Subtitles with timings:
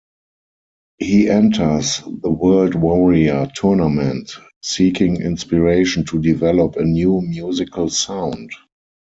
[0.97, 4.31] He enters the World Warrior tournament,
[4.63, 8.49] seeking inspiration to develop a new musical sound.